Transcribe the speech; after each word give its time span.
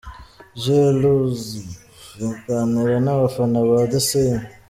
Jay 0.61 0.87
Luv 0.99 1.37
aganira 2.29 2.95
n'abafana 3.01 3.57
ba 3.69 3.77
The 3.91 3.99
Same. 4.09 4.45